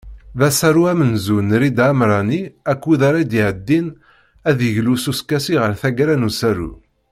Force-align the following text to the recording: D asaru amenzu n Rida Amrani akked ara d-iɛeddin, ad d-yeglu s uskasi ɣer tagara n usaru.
D 0.39 0.41
asaru 0.49 0.81
amenzu 0.91 1.37
n 1.47 1.49
Rida 1.61 1.85
Amrani 1.93 2.41
akked 2.71 3.01
ara 3.07 3.21
d-iɛeddin, 3.31 3.87
ad 4.49 4.55
d-yeglu 4.57 4.95
s 5.03 5.05
uskasi 5.11 5.55
ɣer 5.61 5.73
tagara 5.81 6.15
n 6.17 6.27
usaru. 6.29 6.71